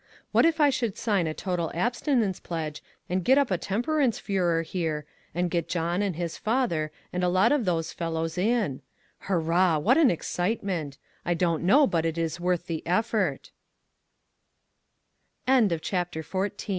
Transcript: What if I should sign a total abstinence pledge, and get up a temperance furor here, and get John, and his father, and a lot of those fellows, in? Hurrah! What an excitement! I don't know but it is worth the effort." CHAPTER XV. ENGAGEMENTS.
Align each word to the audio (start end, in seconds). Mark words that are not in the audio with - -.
What 0.31 0.47
if 0.47 0.59
I 0.59 0.71
should 0.71 0.97
sign 0.97 1.27
a 1.27 1.33
total 1.35 1.69
abstinence 1.75 2.39
pledge, 2.39 2.81
and 3.07 3.23
get 3.23 3.37
up 3.37 3.51
a 3.51 3.57
temperance 3.59 4.17
furor 4.17 4.63
here, 4.63 5.05
and 5.35 5.51
get 5.51 5.67
John, 5.69 6.01
and 6.01 6.15
his 6.15 6.37
father, 6.39 6.91
and 7.13 7.23
a 7.23 7.29
lot 7.29 7.51
of 7.51 7.65
those 7.65 7.93
fellows, 7.93 8.35
in? 8.35 8.81
Hurrah! 9.19 9.77
What 9.77 9.99
an 9.99 10.09
excitement! 10.09 10.97
I 11.23 11.35
don't 11.35 11.61
know 11.61 11.85
but 11.85 12.07
it 12.07 12.17
is 12.17 12.39
worth 12.39 12.65
the 12.65 12.81
effort." 12.87 13.51
CHAPTER 15.47 16.23
XV. 16.23 16.33
ENGAGEMENTS. 16.33 16.67